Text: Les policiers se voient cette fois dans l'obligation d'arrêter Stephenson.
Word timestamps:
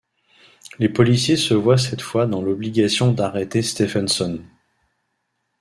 Les 0.79 0.89
policiers 0.89 1.35
se 1.37 1.53
voient 1.53 1.77
cette 1.77 2.01
fois 2.01 2.25
dans 2.25 2.41
l'obligation 2.41 3.11
d'arrêter 3.13 3.61
Stephenson. 3.61 4.41